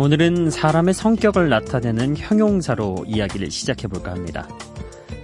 오늘은 0.00 0.48
사람의 0.48 0.94
성격을 0.94 1.50
나타내는 1.50 2.16
형용사로 2.16 3.04
이야기를 3.06 3.50
시작해 3.50 3.86
볼까 3.86 4.12
합니다. 4.12 4.48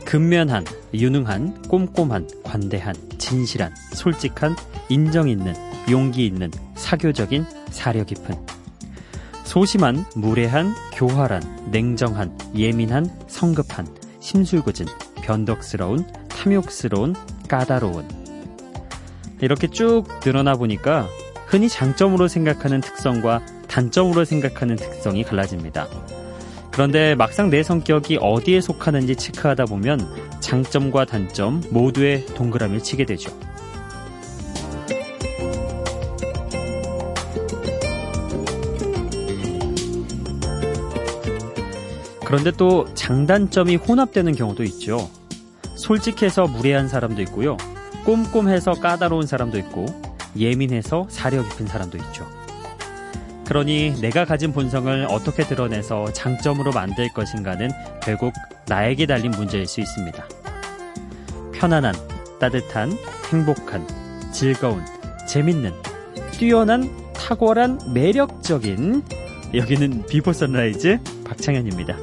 근면한, 0.04 0.66
유능한, 0.92 1.62
꼼꼼한, 1.62 2.28
관대한, 2.44 2.94
진실한, 3.16 3.74
솔직한, 3.94 4.54
인정 4.90 5.30
있는, 5.30 5.54
용기 5.90 6.26
있는, 6.26 6.50
사교적인, 6.74 7.46
사려 7.70 8.04
깊은. 8.04 8.34
소심한, 9.44 10.04
무례한, 10.14 10.74
교활한, 10.92 11.70
냉정한, 11.70 12.36
예민한, 12.54 13.08
성급한, 13.28 13.86
심술궂은, 14.20 14.84
변덕스러운, 15.22 16.06
탐욕스러운, 16.28 17.14
까다로운. 17.48 18.06
이렇게 19.40 19.68
쭉 19.68 20.04
늘어나 20.22 20.54
보니까 20.54 21.08
흔히 21.46 21.70
장점으로 21.70 22.28
생각하는 22.28 22.82
특성과 22.82 23.40
단점으로 23.76 24.24
생각하는 24.24 24.76
특성이 24.76 25.22
갈라집니다. 25.22 25.86
그런데 26.70 27.14
막상 27.14 27.50
내 27.50 27.62
성격이 27.62 28.18
어디에 28.22 28.62
속하는지 28.62 29.16
체크하다 29.16 29.66
보면 29.66 30.00
장점과 30.40 31.04
단점 31.04 31.62
모두의 31.70 32.24
동그라미를 32.24 32.82
치게 32.82 33.04
되죠. 33.04 33.38
그런데 42.24 42.50
또 42.52 42.86
장단점이 42.94 43.76
혼합되는 43.76 44.34
경우도 44.34 44.64
있죠. 44.64 45.10
솔직해서 45.74 46.46
무례한 46.46 46.88
사람도 46.88 47.20
있고요. 47.22 47.58
꼼꼼해서 48.06 48.72
까다로운 48.72 49.26
사람도 49.26 49.58
있고 49.58 49.84
예민해서 50.34 51.06
사려 51.10 51.42
깊은 51.42 51.66
사람도 51.66 51.98
있죠. 51.98 52.45
그러니 53.46 54.00
내가 54.00 54.24
가진 54.24 54.52
본성을 54.52 55.06
어떻게 55.08 55.44
드러내서 55.44 56.12
장점으로 56.12 56.72
만들 56.72 57.08
것인가는 57.12 57.70
결국 58.02 58.32
나에게 58.66 59.06
달린 59.06 59.30
문제일 59.30 59.66
수 59.66 59.80
있습니다. 59.80 60.24
편안한, 61.52 61.94
따뜻한, 62.40 62.92
행복한, 63.30 63.86
즐거운, 64.32 64.84
재밌는, 65.28 65.72
뛰어난, 66.32 66.90
탁월한, 67.14 67.92
매력적인 67.94 69.02
여기는 69.54 70.06
비포 70.06 70.32
선라이즈 70.32 70.98
박창현입니다. 71.24 71.96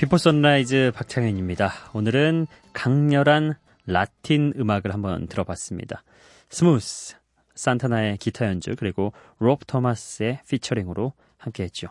비포 0.00 0.16
선라이즈 0.16 0.92
박창현입니다. 0.94 1.70
오늘은 1.92 2.46
강렬한 2.72 3.52
라틴 3.84 4.54
음악을 4.58 4.94
한번 4.94 5.26
들어봤습니다. 5.26 6.04
Smooth, 6.48 7.16
산타나의 7.54 8.16
기타 8.16 8.46
연주, 8.46 8.76
그리고 8.78 9.12
롭 9.38 9.66
토마스의 9.66 10.40
피처링으로 10.48 11.12
함께 11.36 11.64
했죠. 11.64 11.88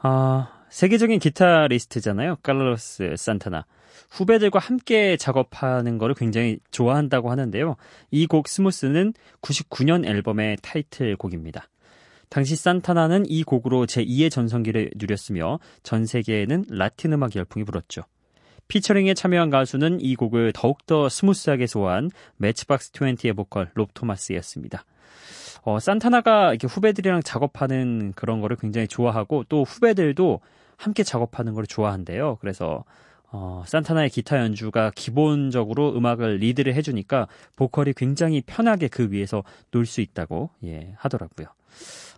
아, 0.00 0.64
세계적인 0.68 1.18
기타리스트잖아요. 1.18 2.36
칼로스 2.42 3.14
산타나. 3.16 3.64
후배들과 4.10 4.58
함께 4.58 5.16
작업하는 5.16 5.96
것을 5.96 6.14
굉장히 6.16 6.58
좋아한다고 6.72 7.30
하는데요. 7.30 7.76
이 8.10 8.26
곡 8.26 8.48
Smooth는 8.48 9.14
99년 9.40 10.06
앨범의 10.06 10.58
타이틀곡입니다. 10.60 11.68
당시 12.28 12.56
산타나는 12.56 13.24
이 13.28 13.42
곡으로 13.44 13.86
제2의 13.86 14.30
전성기를 14.30 14.90
누렸으며 14.96 15.58
전 15.82 16.06
세계에는 16.06 16.64
라틴 16.70 17.12
음악 17.12 17.36
열풍이 17.36 17.64
불었죠. 17.64 18.02
피처링에 18.68 19.14
참여한 19.14 19.50
가수는 19.50 20.00
이 20.00 20.16
곡을 20.16 20.52
더욱더 20.54 21.08
smooth하게 21.08 21.66
소화한 21.66 22.10
매치박스 22.38 22.92
20의 22.92 23.36
보컬 23.36 23.70
롭 23.74 23.92
토마스였습니다. 23.94 24.84
어, 25.62 25.78
산타나가 25.78 26.50
이렇게 26.50 26.66
후배들이랑 26.66 27.22
작업하는 27.22 28.12
그런 28.14 28.40
거를 28.40 28.56
굉장히 28.56 28.86
좋아하고 28.88 29.44
또 29.48 29.64
후배들도 29.64 30.40
함께 30.76 31.02
작업하는 31.02 31.54
걸 31.54 31.66
좋아한대요. 31.66 32.38
그래서 32.40 32.84
어, 33.30 33.64
산타나의 33.66 34.10
기타 34.10 34.38
연주가 34.38 34.92
기본적으로 34.94 35.96
음악을 35.96 36.36
리드를 36.36 36.74
해주니까 36.74 37.26
보컬이 37.56 37.92
굉장히 37.94 38.42
편하게 38.42 38.88
그 38.88 39.10
위에서 39.10 39.42
놀 39.70 39.86
수 39.86 40.00
있다고 40.00 40.50
예, 40.64 40.92
하더라고요. 40.96 41.48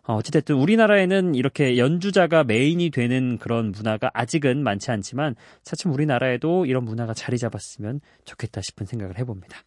어, 0.06 0.14
어찌됐든 0.14 0.54
우리나라에는 0.54 1.34
이렇게 1.34 1.78
연주자가 1.78 2.44
메인이 2.44 2.90
되는 2.90 3.38
그런 3.38 3.72
문화가 3.72 4.10
아직은 4.14 4.62
많지 4.62 4.90
않지만 4.90 5.34
차츰 5.62 5.92
우리나라에도 5.92 6.66
이런 6.66 6.84
문화가 6.84 7.12
자리 7.12 7.38
잡았으면 7.38 8.00
좋겠다 8.24 8.60
싶은 8.60 8.86
생각을 8.86 9.18
해봅니다. 9.18 9.58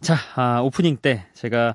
자, 0.00 0.16
아, 0.34 0.60
오프닝 0.62 0.96
때 0.96 1.26
제가 1.34 1.74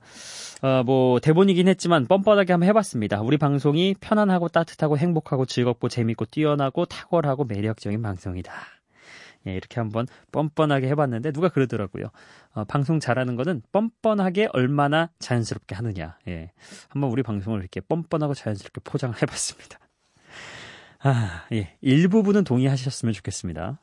어, 0.62 0.84
뭐 0.84 1.20
대본이긴 1.20 1.68
했지만 1.68 2.08
뻔뻔하게 2.08 2.54
한번 2.54 2.68
해봤습니다. 2.70 3.22
우리 3.22 3.38
방송이 3.38 3.96
편안하고 4.00 4.48
따뜻하고 4.50 4.98
행복하고 4.98 5.46
즐겁고 5.46 5.90
재밌고 5.90 6.26
뛰어나고 6.26 6.86
탁월하고 6.86 7.46
매력적인 7.46 8.02
방송이다. 8.02 8.52
예, 9.48 9.54
이렇게 9.54 9.80
한번 9.80 10.08
뻔뻔하게 10.32 10.88
해봤는데 10.90 11.32
누가 11.32 11.50
그러더라고요. 11.50 12.06
어, 12.54 12.64
방송 12.66 13.00
잘하는 13.00 13.36
거는 13.36 13.62
뻔뻔하게 13.72 14.50
얼마나 14.54 15.10
자연스럽게 15.20 15.76
하느냐. 15.76 16.18
예, 16.28 16.52
한번 16.90 17.12
우리 17.12 17.24
방송을 17.24 17.60
이렇게 17.60 17.82
뻔뻔하고 17.82 18.34
자연스럽게 18.34 18.82
포장을 18.84 19.16
해봤습니다. 19.22 19.80
아, 21.00 21.46
예, 21.54 21.76
일부분은 21.82 22.44
동의하셨으면 22.44 23.14
좋겠습니다. 23.14 23.80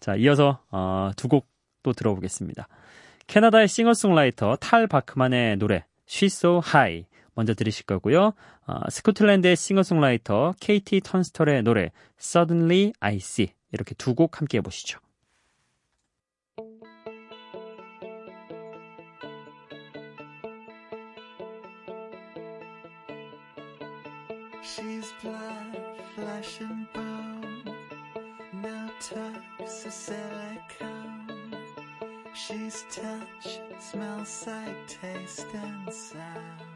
자, 0.00 0.16
이어서 0.16 0.60
어, 0.70 1.10
두곡 1.16 1.48
또 1.82 1.92
들어보겠습니다. 1.92 2.68
캐나다의 3.26 3.68
싱어송라이터 3.68 4.56
탈 4.56 4.86
바크만의 4.86 5.56
노래 5.56 5.84
She's 6.06 6.26
So 6.26 6.60
High 6.64 7.06
먼저 7.34 7.54
들으실 7.54 7.86
거고요. 7.86 8.32
어, 8.66 8.90
스코틀랜드의 8.90 9.56
싱어송라이터 9.56 10.54
케이티 10.60 11.00
턴스털의 11.00 11.62
노래 11.62 11.90
Suddenly 12.18 12.92
I 13.00 13.16
See 13.16 13.52
이렇게 13.74 13.94
두 13.94 14.14
곡 14.14 14.38
함께 14.40 14.58
해보시죠. 14.58 14.98
She's 24.62 25.12
blood, 25.22 25.78
flesh 26.14 26.60
and 26.62 26.86
bone. 26.94 27.76
No 28.52 28.88
tucks 29.00 29.86
or 29.86 29.90
silicone. 29.90 31.54
She's 32.34 32.84
touch, 32.90 33.60
smell, 33.78 34.24
sight, 34.24 34.76
taste, 34.88 35.46
and 35.54 35.92
sound. 35.92 36.73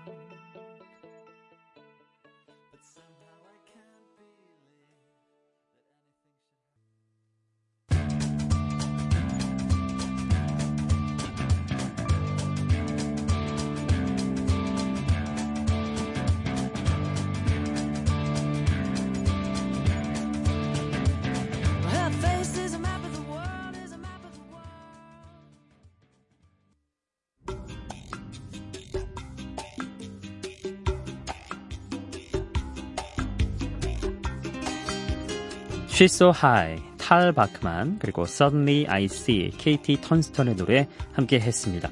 She's 35.99 36.15
So 36.15 36.31
High, 36.31 36.81
탈 36.97 37.33
바크만, 37.33 37.99
그리고 37.99 38.23
Suddenly 38.23 38.87
I 38.87 39.07
See, 39.07 39.51
KT 39.51 40.01
턴스턴의 40.01 40.55
노래 40.55 40.87
함께 41.13 41.41
했습니다. 41.41 41.91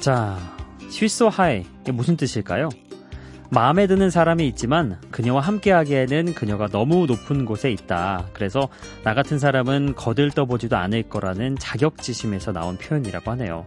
자, 0.00 0.38
She's 0.88 1.12
So 1.12 1.26
High, 1.26 1.68
이게 1.82 1.92
무슨 1.92 2.16
뜻일까요? 2.16 2.70
마음에 3.50 3.86
드는 3.86 4.08
사람이 4.08 4.48
있지만 4.48 4.98
그녀와 5.10 5.42
함께하기에는 5.42 6.32
그녀가 6.32 6.66
너무 6.68 7.04
높은 7.04 7.44
곳에 7.44 7.70
있다. 7.70 8.26
그래서 8.32 8.70
나 9.02 9.12
같은 9.12 9.38
사람은 9.38 9.96
거들떠보지도 9.96 10.74
않을 10.74 11.02
거라는 11.02 11.58
자격지심에서 11.58 12.52
나온 12.52 12.78
표현이라고 12.78 13.30
하네요. 13.32 13.66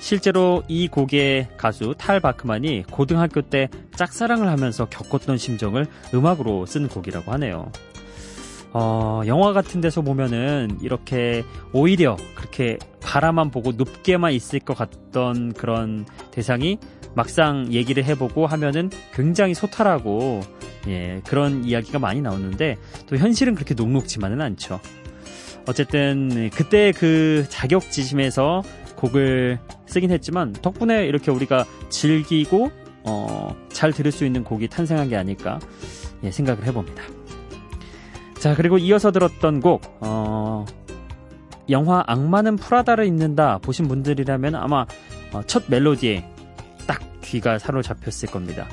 실제로 0.00 0.64
이 0.66 0.88
곡의 0.88 1.50
가수 1.56 1.94
탈 1.96 2.18
바크만이 2.18 2.86
고등학교 2.90 3.42
때 3.42 3.68
짝사랑을 3.94 4.48
하면서 4.48 4.86
겪었던 4.86 5.38
심정을 5.38 5.86
음악으로 6.12 6.66
쓴 6.66 6.88
곡이라고 6.88 7.30
하네요. 7.30 7.70
어, 8.72 9.22
영화 9.26 9.52
같은 9.52 9.80
데서 9.80 10.02
보면은 10.02 10.78
이렇게 10.82 11.44
오히려 11.72 12.16
그렇게 12.34 12.78
바라만 13.00 13.50
보고 13.50 13.72
높게만 13.72 14.32
있을 14.32 14.60
것 14.60 14.76
같던 14.76 15.54
그런 15.54 16.06
대상이 16.30 16.78
막상 17.14 17.72
얘기를 17.72 18.04
해보고 18.04 18.46
하면은 18.46 18.90
굉장히 19.14 19.54
소탈하고 19.54 20.40
예, 20.88 21.22
그런 21.26 21.64
이야기가 21.64 21.98
많이 21.98 22.20
나오는데 22.20 22.76
또 23.06 23.16
현실은 23.16 23.54
그렇게 23.54 23.74
녹록지만은 23.74 24.40
않죠. 24.40 24.80
어쨌든 25.66 26.50
그때 26.50 26.92
그 26.92 27.44
자격지심에서 27.48 28.62
곡을 28.96 29.58
쓰긴 29.86 30.10
했지만 30.10 30.52
덕분에 30.52 31.06
이렇게 31.06 31.30
우리가 31.30 31.64
즐기고 31.88 32.70
어, 33.04 33.56
잘 33.68 33.92
들을 33.92 34.12
수 34.12 34.24
있는 34.24 34.44
곡이 34.44 34.68
탄생한 34.68 35.08
게 35.08 35.16
아닐까 35.16 35.58
예, 36.22 36.30
생각을 36.30 36.64
해봅니다. 36.66 37.02
자 38.38 38.54
그리고 38.54 38.78
이어서 38.78 39.10
들었던 39.10 39.60
곡 39.60 39.82
어, 40.00 40.64
영화 41.70 42.04
악마는 42.06 42.56
프라다를 42.56 43.06
입는다 43.06 43.58
보신 43.58 43.88
분들이라면 43.88 44.54
아마 44.54 44.86
어, 45.32 45.42
첫 45.46 45.64
멜로디에 45.68 46.24
딱 46.86 47.00
귀가 47.22 47.58
사로잡혔을 47.58 48.28
겁니다. 48.30 48.66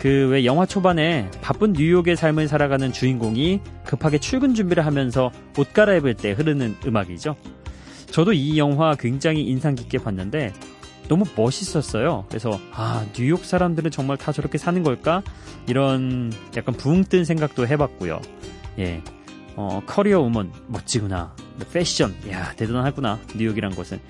그 0.00 0.28
왜 0.30 0.44
영화 0.44 0.64
초반에 0.64 1.28
바쁜 1.40 1.72
뉴욕의 1.72 2.16
삶을 2.16 2.46
살아가는 2.48 2.92
주인공이 2.92 3.60
급하게 3.84 4.18
출근 4.18 4.54
준비를 4.54 4.86
하면서 4.86 5.30
옷 5.56 5.72
갈아입을 5.72 6.14
때 6.14 6.32
흐르는 6.32 6.76
음악이죠. 6.86 7.36
저도 8.10 8.32
이 8.32 8.58
영화 8.58 8.94
굉장히 8.94 9.42
인상 9.42 9.74
깊게 9.74 9.98
봤는데 9.98 10.52
너무 11.08 11.24
멋있었어요. 11.36 12.26
그래서 12.28 12.50
아 12.72 13.04
뉴욕 13.12 13.44
사람들은 13.44 13.90
정말 13.90 14.16
다 14.16 14.30
저렇게 14.30 14.56
사는 14.58 14.82
걸까? 14.82 15.22
이런 15.66 16.32
약간 16.56 16.74
부흥 16.74 17.04
뜬 17.04 17.24
생각도 17.24 17.66
해봤고요. 17.66 18.20
예, 18.78 19.02
어, 19.56 19.82
커리어 19.86 20.20
우먼 20.20 20.52
멋지구나. 20.66 21.34
패션, 21.72 22.14
야 22.30 22.52
대단하구나. 22.56 23.18
뉴욕이란 23.36 23.74
곳은 23.74 24.00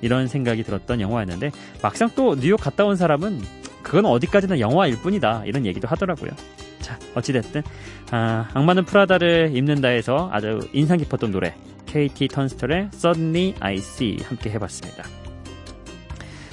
이런 0.00 0.28
생각이 0.28 0.62
들었던 0.62 1.00
영화였는데 1.00 1.50
막상 1.82 2.10
또 2.14 2.36
뉴욕 2.36 2.60
갔다 2.60 2.84
온 2.84 2.96
사람은 2.96 3.40
그건 3.82 4.06
어디까지나 4.06 4.60
영화일 4.60 5.00
뿐이다. 5.00 5.44
이런 5.46 5.64
얘기도 5.64 5.88
하더라고요. 5.88 6.30
자, 6.80 6.98
어찌됐든 7.14 7.62
아, 8.10 8.48
악마는 8.54 8.84
프라다를 8.84 9.56
입는다 9.56 9.88
해서 9.88 10.28
아주 10.32 10.60
인상 10.72 10.98
깊었던 10.98 11.30
노래 11.32 11.54
KT 11.86 12.28
턴스털의 12.28 12.90
Suddenly 12.92 13.54
I 13.60 13.74
See 13.76 14.18
함께 14.22 14.50
해봤습니다. 14.50 15.04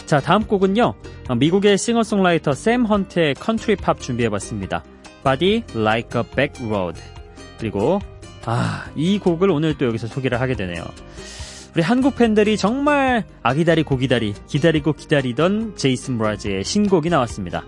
자, 0.05 0.19
다음 0.19 0.45
곡은요. 0.45 0.93
미국의 1.37 1.77
싱어송라이터 1.77 2.53
샘 2.53 2.85
헌트의 2.85 3.33
컨트리 3.35 3.75
팝 3.75 3.99
준비해봤습니다. 3.99 4.83
Body 5.23 5.63
Like 5.75 6.21
a 6.21 6.29
Back 6.35 6.67
Road. 6.67 7.14
그리고 7.65 7.99
아, 8.45 8.85
이 8.95 9.17
곡을 9.17 9.49
오늘 9.49 9.75
또 9.75 9.87
여기서 9.87 10.05
소개를 10.05 10.39
하게 10.39 10.53
되네요. 10.53 10.85
우리 11.75 11.81
한국 11.81 12.15
팬들이 12.15 12.57
정말 12.57 13.25
아기다리 13.41 13.81
고기다리 13.81 14.35
기다리고 14.47 14.93
기다리던 14.93 15.75
제이슨 15.75 16.19
므라즈의 16.19 16.63
신곡이 16.63 17.09
나왔습니다. 17.09 17.65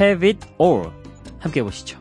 Have 0.00 0.28
It 0.28 0.46
All 0.60 0.90
함께 1.40 1.64
보시죠. 1.64 1.98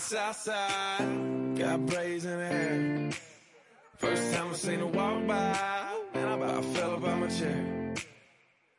South 0.00 0.36
side, 0.36 1.58
got 1.58 1.84
braids 1.86 2.24
in 2.24 2.38
hair. 2.38 3.10
First 3.98 4.32
time 4.32 4.48
I 4.48 4.54
seen 4.54 4.78
her 4.78 4.86
walk 4.86 5.26
by, 5.26 5.88
and 6.14 6.26
I 6.26 6.32
about 6.32 6.64
fell 6.64 6.94
about 6.94 7.18
my 7.18 7.26
chair. 7.28 7.94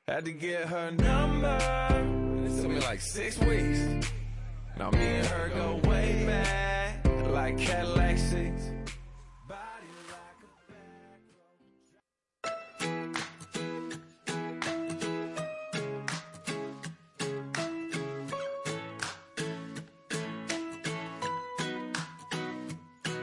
Had 0.07 0.25
to 0.25 0.31
get 0.31 0.67
her 0.67 0.91
number, 0.91 1.47
and 1.47 2.47
it 2.47 2.61
took 2.61 2.71
me 2.71 2.79
like 2.79 3.01
six 3.01 3.37
weeks. 3.37 4.09
Now 4.77 4.89
me 4.89 5.05
and 5.05 5.27
her 5.27 5.49
go 5.49 5.79
way 5.87 6.25
back, 6.25 7.05
like 7.27 7.57
Cadillac 7.57 8.17
seats. 8.17 8.70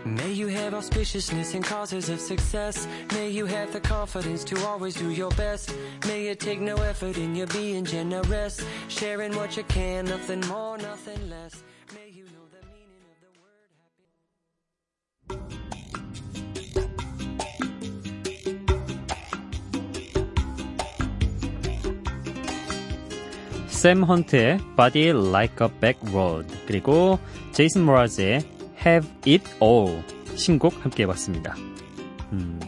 May 0.07 0.31
you 0.31 0.47
have 0.47 0.73
auspiciousness 0.73 1.53
and 1.55 1.63
causes 1.63 2.09
of 2.09 2.19
success. 2.19 2.87
May 3.13 3.29
you 3.29 3.45
have 3.45 3.71
the 3.71 3.79
confidence 3.79 4.43
to 4.45 4.57
always 4.65 4.95
do 4.95 5.09
your 5.11 5.31
best. 5.31 5.73
May 6.07 6.27
it 6.27 6.39
take 6.39 6.59
no 6.59 6.75
effort 6.75 7.17
in 7.17 7.35
your 7.35 7.47
being 7.47 7.85
generous. 7.85 8.63
Sharing 8.89 9.35
what 9.35 9.55
you 9.57 9.63
can, 9.63 10.05
nothing 10.05 10.41
more, 10.41 10.77
nothing 10.77 11.29
less. 11.29 11.63
May 11.95 12.09
you 12.11 12.25
know 12.25 12.45
the 12.51 12.61
meaning 12.71 13.03
of 13.11 13.17
the 13.23 13.31
word 13.41 13.69
happy. 13.79 14.07
샘 23.69 24.03
헌트의 24.03 24.59
Body 24.75 25.11
Like 25.11 25.55
a 25.61 25.69
Back 25.79 25.99
Road 26.13 26.47
그리고 26.67 27.19
제이슨 27.51 27.83
모라즈의 27.83 28.41
Have 28.84 29.08
It 29.26 29.44
All 29.62 30.02
신곡 30.34 30.84
함께 30.84 31.02
해봤습니다. 31.02 31.54
음, 32.32 32.60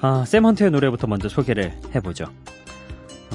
아, 0.00 0.24
샘 0.26 0.44
헌트의 0.44 0.70
노래부터 0.70 1.06
먼저 1.06 1.28
소개를 1.28 1.72
해보죠. 1.94 2.26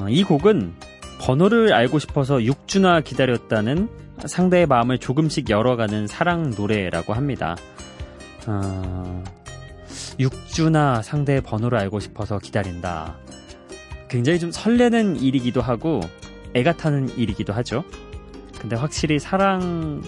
어, 0.00 0.08
이 0.08 0.22
곡은 0.24 0.74
번호를 1.20 1.72
알고 1.72 1.98
싶어서 1.98 2.38
6주나 2.38 3.04
기다렸다는 3.04 3.88
상대의 4.24 4.66
마음을 4.66 4.98
조금씩 4.98 5.50
열어가는 5.50 6.06
사랑 6.06 6.50
노래라고 6.56 7.12
합니다. 7.12 7.56
어, 8.46 9.22
6주나 10.18 11.02
상대의 11.02 11.40
번호를 11.42 11.78
알고 11.78 12.00
싶어서 12.00 12.38
기다린다. 12.38 13.16
굉장히 14.08 14.38
좀 14.38 14.50
설레는 14.50 15.16
일이기도 15.16 15.60
하고 15.60 16.00
애가 16.54 16.76
타는 16.76 17.16
일이기도 17.16 17.52
하죠. 17.52 17.84
근데 18.58 18.76
확실히 18.76 19.18
사랑 19.18 20.02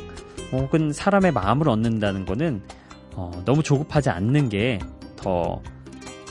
혹은 0.58 0.92
사람의 0.92 1.32
마음을 1.32 1.68
얻는다는 1.68 2.26
거는 2.26 2.62
어, 3.14 3.30
너무 3.44 3.62
조급하지 3.62 4.10
않는 4.10 4.48
게더 4.48 5.62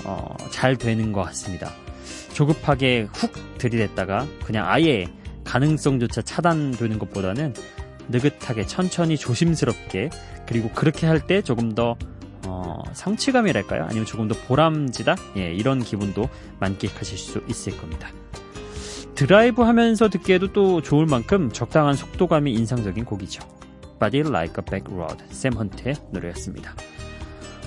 어, 0.06 0.36
잘 0.52 0.78
되는 0.78 1.12
것 1.14 1.22
같습니다. 1.24 1.72
조급하게 2.34 3.08
훅 3.14 3.58
들이댔다가 3.58 4.28
그냥 4.44 4.68
아예 4.68 5.06
가능성조차 5.44 6.22
차단되는 6.24 7.00
것보다는 7.00 7.54
느긋하게 8.10 8.66
천천히 8.66 9.18
조심스럽게 9.18 10.10
그리고 10.48 10.70
그렇게 10.72 11.08
할 11.08 11.22
때 11.22 11.42
조금 11.42 11.74
더 11.74 11.96
어, 12.46 12.82
성취감이랄까요? 12.92 13.84
아니면 13.86 14.06
조금 14.06 14.28
더 14.28 14.36
보람지다? 14.48 15.16
예, 15.38 15.54
이런 15.54 15.80
기분도 15.82 16.28
만끽하실 16.60 17.18
수 17.18 17.42
있을 17.48 17.78
겁니다. 17.78 18.10
드라이브 19.16 19.62
하면서 19.62 20.10
듣기에도 20.10 20.52
또 20.52 20.82
좋을 20.82 21.06
만큼 21.06 21.50
적당한 21.52 21.96
속도감이 21.96 22.52
인상적인 22.52 23.06
곡이죠. 23.06 23.48
Body 24.00 24.28
Like 24.28 24.56
a 24.60 24.66
Back 24.66 24.94
Road 24.94 25.24
샘 25.30 25.54
헌트의 25.54 25.96
노래였습니다. 26.12 26.74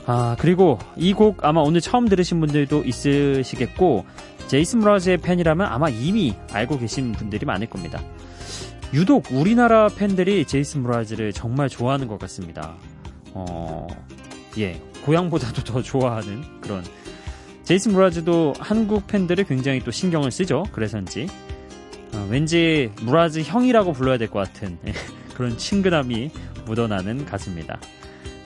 아 0.07 0.37
그리고 0.39 0.79
이 0.97 1.13
곡 1.13 1.45
아마 1.45 1.61
오늘 1.61 1.81
처음 1.81 2.09
들으신 2.09 2.39
분들도 2.41 2.85
있으시겠고 2.85 4.05
제이슨 4.47 4.81
브라즈의 4.81 5.17
팬이라면 5.19 5.67
아마 5.67 5.89
이미 5.89 6.35
알고 6.53 6.79
계신 6.79 7.13
분들이 7.13 7.45
많을 7.45 7.67
겁니다. 7.69 8.01
유독 8.95 9.25
우리나라 9.33 9.89
팬들이 9.89 10.45
제이슨 10.45 10.85
브라즈를 10.85 11.33
정말 11.33 11.69
좋아하는 11.69 12.07
것 12.07 12.21
같습니다. 12.21 12.77
어, 13.33 13.89
예, 14.59 14.81
고향보다도 15.05 15.65
더 15.65 15.83
좋아하는 15.83 16.43
그런 16.61 16.85
제이슨 17.65 17.93
브라즈도 17.95 18.53
한국 18.61 19.09
팬들을 19.09 19.43
굉장히 19.45 19.81
또 19.81 19.91
신경을 19.91 20.31
쓰죠. 20.31 20.63
그래서인지 20.71 21.27
어, 22.15 22.29
왠지 22.31 22.93
브라즈 23.05 23.41
형이라고 23.43 23.93
불러야 23.93 24.19
될 24.19 24.29
것 24.29 24.39
같은 24.39 24.79
그런 25.37 25.57
친근함이 25.59 26.31
묻어나는 26.65 27.25
가수입니다. 27.27 27.79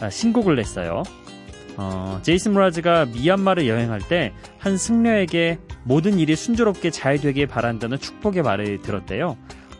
아, 0.00 0.10
신곡을 0.10 0.56
냈어요. 0.56 1.02
어, 1.76 2.18
제이슨 2.22 2.52
브라즈가 2.52 3.06
미얀마를 3.06 3.68
여행할 3.68 4.00
때 4.08 4.32
한 4.58 4.76
승려에게 4.76 5.58
모든 5.84 6.18
일이 6.18 6.36
순조롭게 6.36 6.90
잘 6.90 7.18
되길 7.18 7.46
바란다는 7.46 7.98
축복의 7.98 8.42
말을 8.42 8.82
들었대요. 8.82 9.38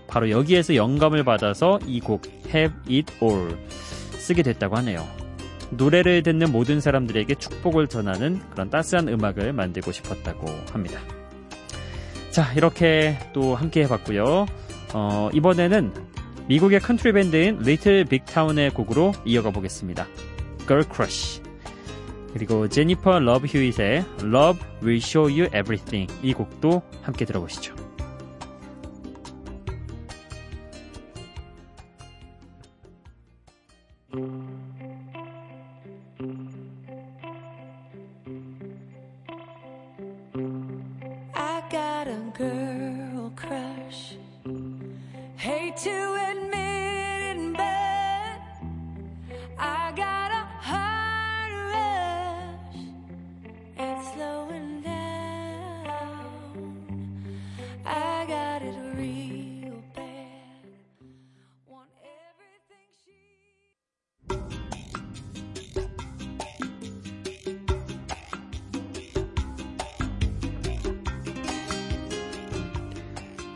바로 0.09 0.31
여기에서 0.31 0.75
영감을 0.75 1.23
받아서 1.25 1.79
이 1.87 2.00
곡 2.00 2.23
Have 2.55 2.79
It 2.88 3.12
All 3.23 3.57
쓰게 4.12 4.43
됐다고 4.43 4.76
하네요. 4.79 5.07
노래를 5.71 6.23
듣는 6.23 6.50
모든 6.50 6.81
사람들에게 6.81 7.35
축복을 7.35 7.88
전하는 7.88 8.40
그런 8.50 8.71
따스한 8.71 9.09
음악을 9.09 9.52
만들고 9.52 9.93
싶었다고 9.93 10.47
합니다. 10.73 10.99
자, 12.31 12.52
이렇게 12.55 13.19
또 13.33 13.55
함께 13.55 13.83
해봤고요. 13.83 14.47
어, 14.95 15.31
이번에는 15.35 15.93
미국의 16.50 16.80
컨트리 16.80 17.12
밴드인 17.12 17.61
리틀 17.61 18.04
빅타운의 18.04 18.71
곡으로 18.71 19.12
이어가 19.25 19.50
보겠습니다. 19.52 20.09
Girl 20.66 20.83
Crush. 20.92 21.40
그리고 22.33 22.69
제니퍼 22.69 23.21
러브 23.21 23.47
휴잇의 23.47 24.04
Love 24.25 24.61
Will 24.83 24.97
Show 24.97 25.30
You 25.30 25.45
Everything 25.54 26.12
이 26.25 26.33
곡도 26.33 26.83
함께 27.02 27.25
들어보시죠. 27.25 27.79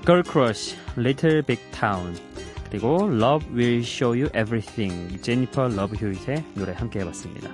Girl 0.06 0.22
Crush, 0.22 0.76
Little 0.98 1.40
Big 1.42 1.62
Town, 1.70 2.14
그리고 2.68 3.08
Love 3.10 3.46
Will 3.54 3.80
Show 3.80 4.12
You 4.12 4.26
Everything, 4.38 5.18
제니퍼 5.22 5.68
러브 5.68 5.96
휴잇의 5.96 6.44
노래 6.54 6.74
함께 6.74 7.00
해봤습니다. 7.00 7.50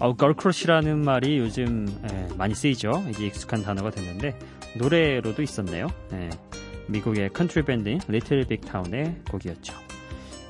어, 0.00 0.16
Girl 0.16 0.34
Crush라는 0.36 1.04
말이 1.04 1.38
요즘 1.38 1.86
예, 2.10 2.28
많이 2.36 2.56
쓰이죠. 2.56 3.04
이제 3.08 3.26
익숙한 3.26 3.62
단어가 3.62 3.90
됐는데 3.90 4.36
노래로도 4.76 5.42
있었네요. 5.42 5.86
예, 6.14 6.30
미국의 6.88 7.30
컨트리 7.30 7.64
밴드인 7.64 8.00
Little 8.08 8.46
Big 8.48 8.68
Town의 8.68 9.22
곡이었죠. 9.30 9.74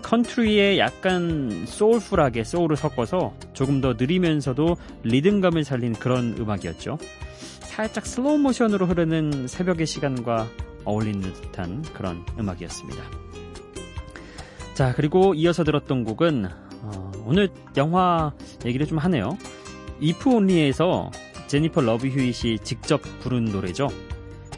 컨트리에 0.01 0.79
약간 0.79 1.67
soulful하게 1.67 2.45
소울을 2.45 2.77
섞어서 2.77 3.35
조금 3.53 3.83
더 3.83 3.93
느리면서도 3.93 4.77
리듬감을 5.03 5.65
살린 5.65 5.93
그런 5.93 6.35
음악이었죠. 6.39 6.97
살짝 7.61 8.07
슬로우 8.07 8.39
모션으로 8.39 8.87
흐르는 8.87 9.49
새벽의 9.49 9.87
시간과 9.87 10.49
어울리는 10.85 11.21
듯한 11.21 11.83
그런 11.95 12.25
음악이었습니다. 12.39 13.03
자, 14.75 14.93
그리고 14.95 15.35
이어서 15.35 15.65
들었던 15.65 16.05
곡은 16.05 16.47
어, 16.83 17.13
오늘 17.25 17.49
영화 17.77 18.33
얘기를 18.67 18.87
좀 18.87 18.99
하네요. 18.99 19.39
If 20.01 20.31
Only에서 20.31 21.11
제니퍼 21.47 21.81
러브 21.81 22.09
휴잇이 22.09 22.59
직접 22.59 23.01
부른 23.21 23.47
노래죠. 23.47 23.89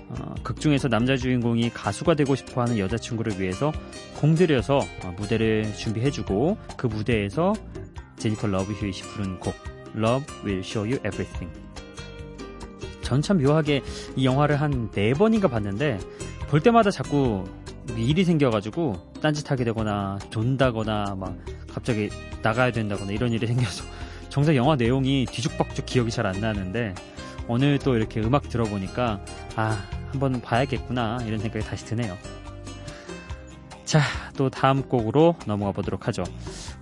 어, 0.09 0.35
극 0.43 0.61
중에서 0.61 0.89
남자 0.89 1.17
주인공이 1.17 1.71
가수가 1.71 2.15
되고 2.15 2.35
싶어 2.35 2.63
하는 2.63 2.79
여자친구를 2.79 3.41
위해서 3.41 3.73
공들여서 4.17 4.79
어, 4.79 5.15
무대를 5.17 5.75
준비해주고 5.75 6.57
그 6.77 6.87
무대에서 6.87 7.53
제니퍼 8.17 8.47
러브 8.47 8.73
휴잇이 8.73 9.03
부른 9.03 9.39
곡 9.41 9.55
Love 9.97 10.27
Will 10.45 10.61
Show 10.61 10.91
You 10.91 10.99
Everything. 11.07 11.66
전 13.07 13.21
참 13.23 13.39
묘하게 13.43 13.83
이 14.17 14.25
영화를 14.25 14.61
한 14.61 14.91
네 14.93 15.13
번인가 15.15 15.49
봤는데 15.49 15.99
볼 16.49 16.61
때마다 16.61 16.91
자꾸 16.91 17.45
일이 17.97 18.25
생겨가지고 18.25 18.95
딴짓하게 19.23 19.65
되거나 19.65 20.19
존다거나 20.31 21.15
막 21.19 21.37
갑자기 21.73 22.11
나가야 22.43 22.73
된다거나 22.73 23.13
이런 23.13 23.33
일이 23.33 23.47
생겨서 23.47 23.85
정작 24.29 24.57
영화 24.57 24.75
내용이 24.77 25.27
뒤죽박죽 25.31 25.87
기억이 25.87 26.11
잘 26.11 26.27
안 26.27 26.41
나는데 26.41 26.95
오늘 27.49 27.79
또 27.79 27.97
이렇게 27.97 28.21
음악 28.21 28.49
들어보니까 28.49 29.21
아 29.55 29.85
한번 30.11 30.41
봐야겠구나 30.41 31.19
이런 31.27 31.39
생각이 31.39 31.65
다시 31.65 31.85
드네요. 31.85 32.17
자, 33.85 34.01
또 34.37 34.51
다음 34.51 34.83
곡으로 34.83 35.37
넘어가 35.47 35.71
보도록 35.71 36.09
하죠. 36.09 36.25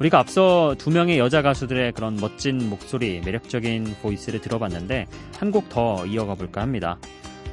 우리가 0.00 0.18
앞서 0.18 0.74
두 0.78 0.90
명의 0.90 1.18
여자 1.18 1.40
가수들의 1.42 1.92
그런 1.92 2.16
멋진 2.16 2.68
목소리, 2.68 3.20
매력적인 3.24 3.96
voice를 4.02 4.40
들어봤는데 4.40 5.06
한 5.38 5.50
곡 5.52 5.68
더 5.68 6.04
이어가 6.06 6.34
볼까 6.34 6.60
합니다. 6.62 6.98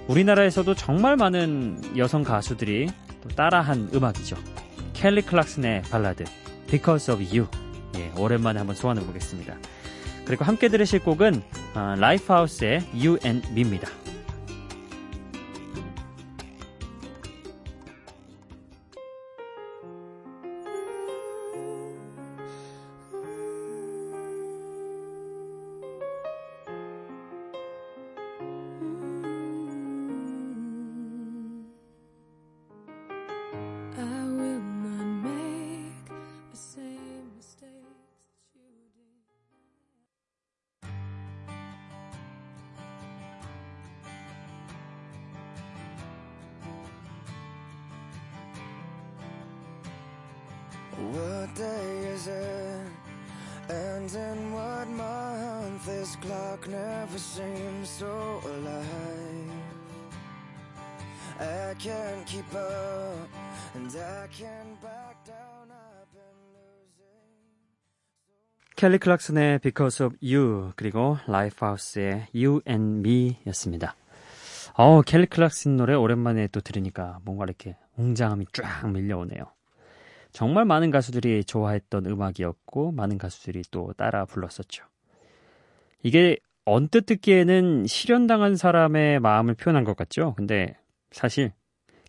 우리나라에서도 0.07 0.73
정말 0.75 1.15
많은 1.17 1.79
여성 1.97 2.23
가수들이 2.23 2.89
또 3.21 3.29
따라한 3.29 3.89
음악이죠. 3.93 4.35
켈리 4.93 5.21
클락슨의 5.21 5.83
발라드 5.83 6.23
Because 6.69 7.13
of 7.13 7.23
You. 7.23 7.47
예, 7.97 8.11
오랜만에 8.17 8.57
한번 8.59 8.75
소환해 8.75 9.05
보겠습니다. 9.05 9.55
그리고 10.25 10.43
함께 10.45 10.67
들으실 10.69 10.99
곡은 10.99 11.43
아, 11.75 11.95
라이프하우스의 11.99 12.81
You 12.93 13.19
and 13.23 13.47
Me입니다. 13.51 13.87
What 50.97 51.55
day 51.55 52.13
is 52.13 52.27
it? 52.27 53.01
And 53.69 54.13
in 54.13 54.53
what 54.53 54.87
month? 54.89 55.85
This 55.85 56.15
clock 56.17 56.67
never 56.67 57.17
seems 57.17 57.89
so 57.89 58.41
alive. 58.45 59.51
I 61.39 61.73
can't 61.79 62.25
keep 62.27 62.53
up, 62.53 63.29
and 63.73 63.87
I 63.95 64.27
can't 64.27 64.79
back 64.81 65.25
down. 65.25 65.71
I've 65.71 66.11
been 66.13 66.37
losing. 66.53 67.55
켈리 68.75 68.99
클락슨의 68.99 69.59
Because 69.59 70.03
of 70.03 70.15
You 70.21 70.73
그리고 70.75 71.17
라이프하우스의 71.27 72.27
You 72.35 72.61
and 72.67 72.99
Me였습니다. 73.07 73.95
어, 74.75 75.01
켈리 75.01 75.25
클락슨 75.25 75.77
노래 75.77 75.93
오랜만에 75.95 76.47
또 76.47 76.61
들으니까 76.61 77.19
뭔가 77.23 77.45
이렇게 77.45 77.75
웅장함이 77.97 78.45
쫙 78.53 78.87
밀려오네요. 78.91 79.45
정말 80.31 80.65
많은 80.65 80.91
가수들이 80.91 81.43
좋아했던 81.43 82.05
음악이었고 82.05 82.91
많은 82.91 83.17
가수들이 83.17 83.63
또 83.71 83.93
따라 83.93 84.25
불렀었죠. 84.25 84.85
이게 86.03 86.37
언뜻 86.65 87.05
듣기에는 87.05 87.85
실현당한 87.87 88.55
사람의 88.55 89.19
마음을 89.19 89.55
표현한 89.55 89.83
것 89.83 89.95
같죠. 89.95 90.33
근데 90.35 90.77
사실 91.11 91.51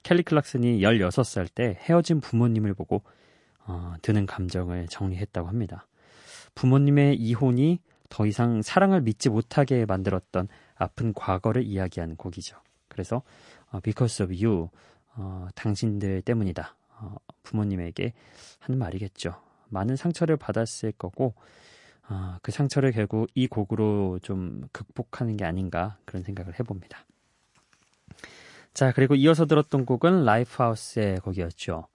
켈리 0.03 0.23
클락슨이 0.23 0.81
16살 0.81 1.49
때 1.55 1.79
헤어진 1.81 2.21
부모님을 2.21 2.75
보고 2.75 3.03
어, 3.67 3.95
드는 4.03 4.27
감정을 4.27 4.89
정리했다고 4.89 5.49
합니다. 5.49 5.87
부모님의 6.55 7.17
이혼이 7.17 7.81
더 8.09 8.27
이상 8.27 8.61
사랑을 8.63 9.01
믿지 9.01 9.31
못하게 9.31 9.87
만들었던 9.87 10.49
아픈 10.75 11.15
과거를 11.15 11.63
이야기하는 11.63 12.17
곡이죠. 12.17 12.57
그래서 12.89 13.23
어, 13.71 13.81
Because 13.81 14.25
of 14.25 14.35
You, 14.35 14.69
어, 15.17 15.49
당신들 15.55 16.23
때문이다. 16.23 16.77
어, 17.03 17.17
부모님에게 17.43 18.13
하는 18.61 18.79
말이겠죠. 18.79 19.35
많은 19.69 19.97
상처를 19.97 20.37
받았을 20.37 20.93
거고 20.93 21.35
어, 22.09 22.37
그 22.43 22.53
상처를 22.53 22.93
결국 22.93 23.29
이 23.35 23.47
곡으로 23.47 24.19
좀 24.23 24.63
극복하는 24.73 25.37
게 25.37 25.45
아닌가 25.45 25.97
그런 26.05 26.23
생각을 26.23 26.59
해봅니다. 26.59 27.05
자 28.75 28.93
그리고 28.93 29.15
이어서 29.15 29.47
들었던 29.47 29.85
곡은 29.85 30.25
라이프하우스의 30.25 31.21
곡이었죠. 31.21 31.89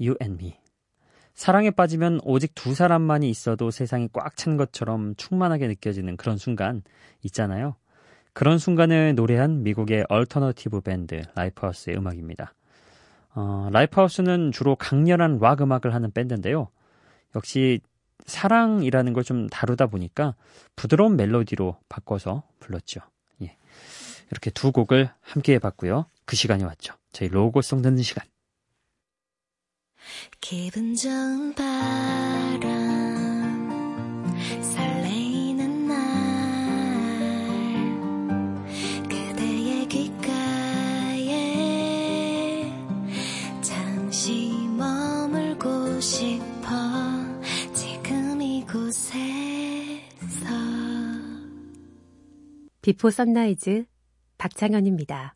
You 0.00 0.16
and 0.22 0.42
Me. 0.42 0.58
사랑에 1.34 1.70
빠지면 1.70 2.20
오직 2.24 2.54
두 2.54 2.74
사람만이 2.74 3.28
있어도 3.28 3.70
세상이 3.70 4.08
꽉 4.12 4.36
찬 4.36 4.56
것처럼 4.56 5.14
충만하게 5.16 5.68
느껴지는 5.68 6.16
그런 6.16 6.38
순간 6.38 6.82
있잖아요. 7.22 7.76
그런 8.32 8.58
순간을 8.58 9.14
노래한 9.14 9.62
미국의 9.62 10.06
alternative 10.08 10.80
밴드 10.82 11.22
라이프하우스의 11.34 11.96
음악입니다. 11.96 12.52
어, 13.36 13.68
라이프하우스는 13.70 14.50
주로 14.50 14.74
강렬한 14.76 15.38
락 15.38 15.60
음악을 15.60 15.92
하는 15.94 16.10
밴드인데요. 16.10 16.68
역시 17.36 17.80
사랑이라는 18.24 19.12
걸 19.12 19.22
좀 19.22 19.46
다루다 19.48 19.86
보니까 19.88 20.34
부드러운 20.74 21.16
멜로디로 21.16 21.76
바꿔서 21.88 22.42
불렀죠. 22.60 23.00
예. 23.42 23.56
이렇게 24.30 24.50
두 24.50 24.72
곡을 24.72 25.10
함께 25.20 25.52
해봤고요. 25.54 26.06
그 26.24 26.34
시간이 26.34 26.64
왔죠. 26.64 26.94
저희 27.12 27.28
로고송 27.28 27.82
듣는 27.82 28.02
시간. 28.02 28.24
기분 30.40 30.94
좋은 30.94 31.54
바람 31.54 32.56
Before 52.86 53.10
Sunrise 53.10 53.84
박창현입니다. 54.38 55.34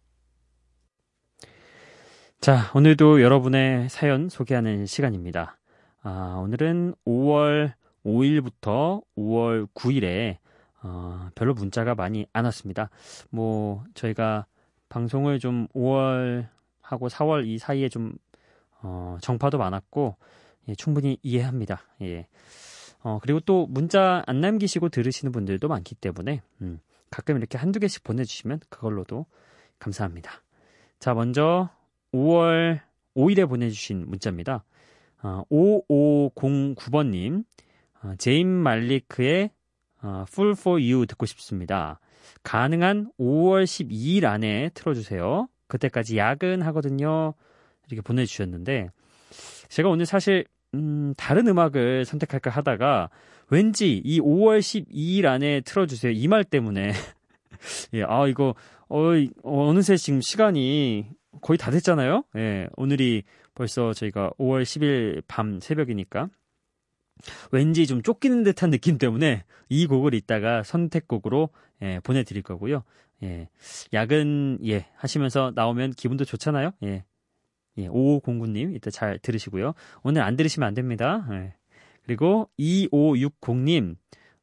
자, 2.40 2.70
오늘도 2.76 3.22
여러분의 3.22 3.88
사연 3.88 4.28
소개하는 4.28 4.86
시간입니다. 4.86 5.58
아, 6.00 6.38
오늘은 6.44 6.94
5월 7.04 7.72
5일부터 8.06 9.02
5월 9.18 9.66
9일에 9.74 10.36
어, 10.84 11.28
별로 11.34 11.52
문자가 11.52 11.96
많이 11.96 12.24
안 12.32 12.44
왔습니다. 12.44 12.88
뭐 13.30 13.82
저희가 13.94 14.46
방송을 14.88 15.40
좀 15.40 15.66
5월하고 15.74 17.08
4월 17.10 17.48
이 17.48 17.58
사이에 17.58 17.88
좀 17.88 18.12
어, 18.80 19.18
정파도 19.20 19.58
많았고 19.58 20.16
예, 20.68 20.76
충분히 20.76 21.18
이해합니다. 21.24 21.80
예. 22.02 22.28
어, 23.02 23.18
그리고 23.22 23.40
또 23.40 23.66
문자 23.66 24.22
안 24.26 24.40
남기시고 24.40 24.90
들으시는 24.90 25.32
분들도 25.32 25.68
많기 25.68 25.94
때문에 25.94 26.42
음, 26.60 26.80
가끔 27.10 27.36
이렇게 27.36 27.58
한두 27.58 27.80
개씩 27.80 28.04
보내주시면 28.04 28.60
그걸로도 28.68 29.26
감사합니다. 29.78 30.42
자, 30.98 31.14
먼저 31.14 31.70
5월 32.12 32.80
5일에 33.16 33.48
보내주신 33.48 34.04
문자입니다. 34.08 34.64
어, 35.22 35.42
5509번님, 35.50 37.44
어, 38.02 38.14
제임 38.18 38.48
말리크의 38.48 39.50
어, 40.02 40.24
Full 40.28 40.52
for 40.58 40.80
You 40.80 41.06
듣고 41.06 41.26
싶습니다. 41.26 42.00
가능한 42.42 43.12
5월 43.18 43.64
12일 43.64 44.24
안에 44.24 44.70
틀어주세요. 44.74 45.48
그때까지 45.66 46.16
야근하거든요. 46.16 47.34
이렇게 47.86 48.02
보내주셨는데, 48.02 48.88
제가 49.68 49.88
오늘 49.88 50.06
사실, 50.06 50.46
음, 50.74 51.14
다른 51.16 51.48
음악을 51.48 52.04
선택할까 52.04 52.50
하다가, 52.50 53.10
왠지 53.48 54.00
이 54.04 54.20
5월 54.20 54.60
12일 54.60 55.26
안에 55.26 55.60
틀어주세요. 55.62 56.12
이 56.12 56.28
말 56.28 56.44
때문에. 56.44 56.92
예, 57.94 58.02
아, 58.04 58.26
이거, 58.28 58.54
어, 58.88 59.12
어느새 59.42 59.96
지금 59.96 60.20
시간이 60.20 61.06
거의 61.40 61.58
다 61.58 61.70
됐잖아요. 61.70 62.24
예, 62.36 62.68
오늘이 62.76 63.22
벌써 63.54 63.92
저희가 63.92 64.30
5월 64.38 64.62
10일 64.62 65.22
밤 65.26 65.60
새벽이니까 65.60 66.28
왠지 67.52 67.86
좀 67.86 68.02
쫓기는 68.02 68.42
듯한 68.44 68.70
느낌 68.70 68.96
때문에 68.98 69.44
이 69.68 69.86
곡을 69.86 70.14
이따가 70.14 70.62
선택곡으로 70.62 71.50
예, 71.82 72.00
보내드릴 72.02 72.42
거고요. 72.42 72.82
예, 73.22 73.48
야근 73.92 74.58
예 74.66 74.86
하시면서 74.96 75.52
나오면 75.54 75.92
기분도 75.92 76.24
좋잖아요. 76.24 76.72
예, 76.84 77.04
예 77.82 77.88
5509님 77.88 78.74
이따 78.76 78.90
잘 78.90 79.18
들으시고요. 79.18 79.74
오늘 80.02 80.22
안 80.22 80.36
들으시면 80.36 80.66
안 80.66 80.74
됩니다. 80.74 81.26
예. 81.32 81.54
그리고 82.04 82.48
2560님 82.58 83.96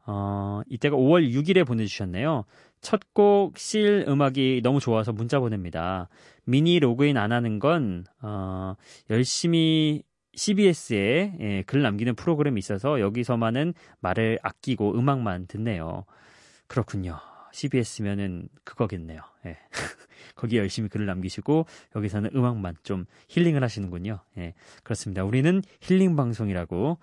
어, 0.06 0.62
이때가 0.70 0.96
5월 0.96 1.30
6일에 1.32 1.66
보내주셨네요. 1.66 2.46
첫 2.82 3.00
곡 3.14 3.58
실 3.58 4.06
음악이 4.08 4.62
너무 4.64 4.80
좋아서 4.80 5.12
문자 5.12 5.40
보냅니다. 5.40 6.08
미니 6.46 6.80
로그인 6.80 7.18
안 7.18 7.32
하는 7.32 7.60
건 7.60 8.06
어, 8.22 8.76
열심히 9.10 10.04
CBS에 10.36 11.34
예, 11.40 11.64
글 11.64 11.82
남기는 11.82 12.16
프로그램이 12.16 12.60
있어서 12.60 13.00
여기서만은 13.02 13.74
말을 14.00 14.38
아끼고 14.44 14.98
음악만 14.98 15.48
듣네요. 15.48 16.06
그렇군요. 16.68 17.18
CBS면은 17.52 18.48
그거겠네요. 18.64 19.20
예. 19.48 19.58
거기 20.36 20.58
열심히 20.58 20.90
글을 20.90 21.06
남기시고 21.06 21.66
여기서는 21.96 22.32
음악만 22.36 22.76
좀 22.84 23.06
힐링을 23.30 23.64
하시는군요. 23.64 24.20
예. 24.38 24.54
그렇습니다. 24.84 25.24
우리는 25.24 25.62
힐링 25.82 26.16
방송이라고 26.16 26.98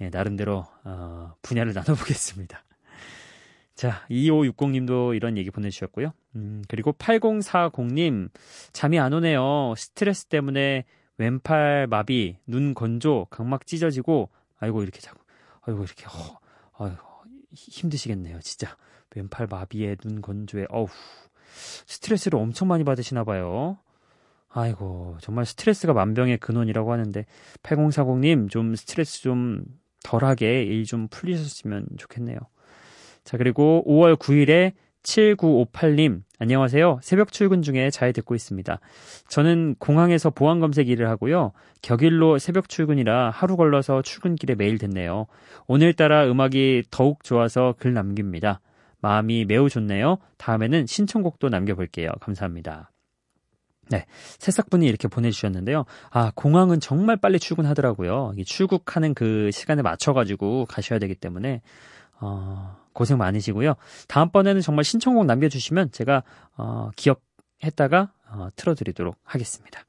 예, 0.00 0.10
나름대로 0.10 0.66
어, 0.84 1.34
분야를 1.42 1.72
나눠보겠습니다. 1.74 2.64
자, 3.74 4.04
2560님도 4.10 5.16
이런 5.16 5.36
얘기 5.36 5.50
보내주셨고요. 5.50 6.12
음, 6.36 6.62
그리고 6.68 6.92
8040님, 6.92 8.30
잠이 8.72 8.98
안 8.98 9.12
오네요. 9.12 9.74
스트레스 9.76 10.26
때문에 10.26 10.84
왼팔 11.16 11.86
마비, 11.88 12.36
눈 12.46 12.74
건조, 12.74 13.26
각막 13.30 13.66
찢어지고, 13.66 14.30
아이고, 14.58 14.82
이렇게 14.82 15.00
자고, 15.00 15.20
아이고, 15.62 15.84
이렇게, 15.84 16.04
허, 16.04 16.38
아이고, 16.78 17.02
힘드시겠네요, 17.52 18.40
진짜. 18.40 18.76
왼팔 19.14 19.46
마비에, 19.50 19.96
눈 19.96 20.20
건조에, 20.20 20.66
어우, 20.68 20.86
스트레스를 21.86 22.38
엄청 22.38 22.68
많이 22.68 22.84
받으시나 22.84 23.24
봐요. 23.24 23.78
아이고, 24.48 25.16
정말 25.20 25.46
스트레스가 25.46 25.92
만병의 25.94 26.38
근원이라고 26.38 26.92
하는데, 26.92 27.24
8040님, 27.62 28.50
좀 28.50 28.74
스트레스 28.74 29.22
좀 29.22 29.64
덜하게 30.04 30.64
일 30.64 30.84
좀 30.84 31.08
풀리셨으면 31.08 31.86
좋겠네요. 31.96 32.38
자, 33.24 33.36
그리고 33.36 33.82
5월 33.86 34.16
9일에 34.16 34.72
7958님, 35.02 36.22
안녕하세요. 36.38 37.00
새벽 37.02 37.32
출근 37.32 37.62
중에 37.62 37.90
잘 37.90 38.12
듣고 38.12 38.34
있습니다. 38.34 38.78
저는 39.28 39.74
공항에서 39.78 40.30
보안 40.30 40.60
검색 40.60 40.88
일을 40.88 41.08
하고요. 41.08 41.52
격일로 41.82 42.38
새벽 42.38 42.68
출근이라 42.68 43.30
하루 43.30 43.56
걸러서 43.56 44.02
출근길에 44.02 44.54
매일 44.54 44.78
듣네요. 44.78 45.26
오늘따라 45.66 46.30
음악이 46.30 46.84
더욱 46.90 47.24
좋아서 47.24 47.74
글 47.78 47.94
남깁니다. 47.94 48.60
마음이 49.02 49.44
매우 49.44 49.68
좋네요. 49.68 50.16
다음에는 50.38 50.86
신청곡도 50.86 51.50
남겨볼게요. 51.50 52.10
감사합니다. 52.20 52.90
네. 53.90 54.06
새싹분이 54.38 54.86
이렇게 54.86 55.08
보내주셨는데요. 55.08 55.84
아, 56.10 56.32
공항은 56.34 56.80
정말 56.80 57.16
빨리 57.16 57.38
출근하더라고요. 57.38 58.32
이 58.38 58.44
출국하는 58.44 59.12
그 59.12 59.50
시간에 59.50 59.82
맞춰가지고 59.82 60.66
가셔야 60.66 60.98
되기 60.98 61.14
때문에, 61.14 61.60
어, 62.20 62.76
고생 62.92 63.18
많으시고요. 63.18 63.74
다음번에는 64.08 64.62
정말 64.62 64.84
신청곡 64.84 65.26
남겨주시면 65.26 65.90
제가, 65.90 66.22
어, 66.56 66.90
기억했다가, 66.96 68.12
어, 68.30 68.48
틀어드리도록 68.56 69.16
하겠습니다. 69.24 69.84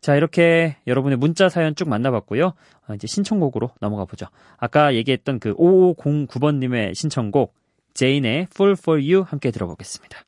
자, 0.00 0.16
이렇게 0.16 0.76
여러분의 0.88 1.16
문자 1.16 1.48
사연 1.48 1.76
쭉 1.76 1.88
만나봤고요. 1.88 2.46
어, 2.88 2.94
이제 2.94 3.06
신청곡으로 3.06 3.70
넘어가 3.80 4.04
보죠. 4.04 4.26
아까 4.58 4.94
얘기했던 4.96 5.38
그 5.38 5.54
5509번님의 5.54 6.96
신청곡, 6.96 7.54
제인의 7.94 8.48
Full 8.54 8.76
for 8.78 9.00
You 9.00 9.22
함께 9.22 9.50
들어보겠습니다. 9.50 10.24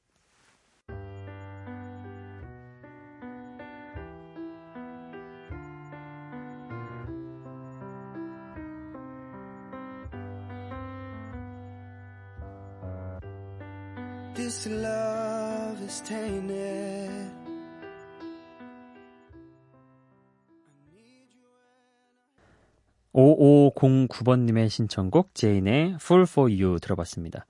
5509번님의 23.14 24.68
신청곡 24.68 25.34
제인의 25.34 25.96
Fool 26.00 26.26
for 26.28 26.52
You 26.52 26.78
들어봤습니다. 26.80 27.46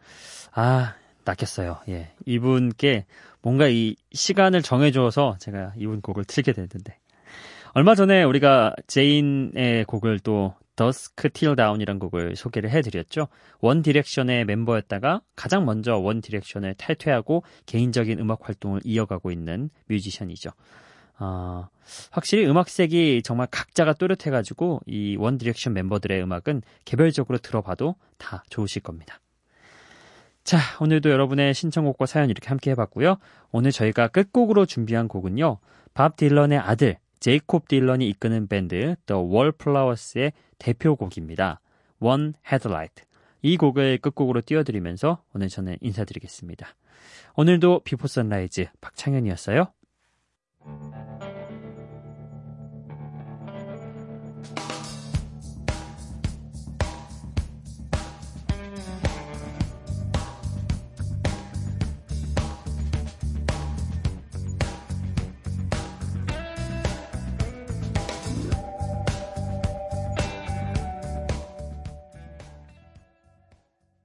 아, 0.52 0.94
낚였어요. 1.24 1.80
예. 1.88 2.10
이분께 2.26 3.06
뭔가 3.42 3.68
이 3.68 3.96
시간을 4.12 4.62
정해줘서 4.62 5.36
제가 5.40 5.72
이분 5.76 6.00
곡을 6.00 6.24
틀게 6.24 6.52
됐는데. 6.52 6.98
얼마 7.72 7.94
전에 7.94 8.22
우리가 8.22 8.74
제인의 8.86 9.84
곡을 9.86 10.20
또 10.20 10.54
Dusk 10.76 11.30
Till 11.30 11.56
Dawn이란 11.56 11.98
곡을 11.98 12.36
소개를 12.36 12.70
해드렸죠. 12.70 13.28
원 13.60 13.82
디렉션의 13.82 14.44
멤버였다가 14.44 15.22
가장 15.34 15.64
먼저 15.64 15.96
원 15.96 16.20
디렉션을 16.20 16.74
탈퇴하고 16.74 17.42
개인적인 17.66 18.18
음악 18.18 18.48
활동을 18.48 18.80
이어가고 18.84 19.30
있는 19.30 19.70
뮤지션이죠. 19.86 20.50
어, 21.18 21.68
확실히 22.10 22.46
음악색이 22.46 23.22
정말 23.22 23.46
각자가 23.50 23.92
또렷해가지고 23.92 24.80
이 24.86 25.16
원 25.16 25.38
디렉션 25.38 25.72
멤버들의 25.74 26.22
음악은 26.22 26.62
개별적으로 26.84 27.38
들어봐도 27.38 27.94
다 28.18 28.42
좋으실 28.50 28.82
겁니다. 28.82 29.20
자, 30.42 30.58
오늘도 30.80 31.10
여러분의 31.10 31.54
신청곡과 31.54 32.06
사연 32.06 32.28
이렇게 32.30 32.48
함께 32.48 32.70
해봤고요. 32.72 33.16
오늘 33.52 33.70
저희가 33.72 34.08
끝곡으로 34.08 34.66
준비한 34.66 35.08
곡은요. 35.08 35.58
밥 35.94 36.16
딜런의 36.16 36.58
아들 36.58 36.98
제이콥 37.20 37.68
딜런이 37.68 38.06
이끄는 38.10 38.48
밴드 38.48 38.96
The 39.06 39.22
Wallflowers의 39.22 40.32
대표곡입니다. 40.58 41.60
One 42.00 42.32
Headlight. 42.46 43.04
이 43.40 43.56
곡을 43.56 43.98
끝곡으로 43.98 44.42
띄워드리면서 44.42 45.22
오늘 45.34 45.48
저는 45.48 45.76
인사드리겠습니다. 45.80 46.66
오늘도 47.36 47.80
비포 47.84 48.08
선라이즈 48.08 48.66
박창현이었어요. 48.80 49.72
Uh... 50.66 51.23